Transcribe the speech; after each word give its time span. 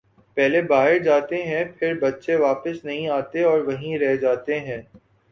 پہلے 0.37 0.61
باہر 0.63 0.97
جا 0.99 1.17
تے 1.29 1.41
ہیں 1.43 1.63
پھر 1.79 1.93
بچے 1.99 2.35
واپس 2.37 2.83
نہیں 2.85 3.07
آتے 3.09 3.43
اور 3.43 3.59
وہیں 3.67 3.97
رہ 3.99 4.15
جاتے 4.21 4.59
ہیں 4.59 4.81